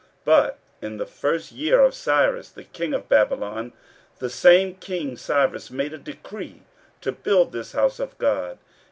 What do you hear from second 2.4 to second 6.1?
the king of Babylon the same king Cyrus made a